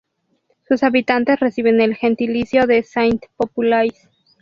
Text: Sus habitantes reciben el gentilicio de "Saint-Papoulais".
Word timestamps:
Sus 0.67 0.81
habitantes 0.81 1.39
reciben 1.39 1.79
el 1.79 1.95
gentilicio 1.95 2.65
de 2.65 2.81
"Saint-Papoulais". 2.81 4.09